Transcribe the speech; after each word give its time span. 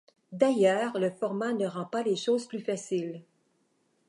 D'ailleurs, 0.31 0.97
le 0.97 1.11
format 1.11 1.53
ne 1.53 1.67
rend 1.67 1.85
pas 1.85 2.01
les 2.01 2.15
choses 2.15 2.47
plus 2.47 2.61
faciles. 2.61 3.21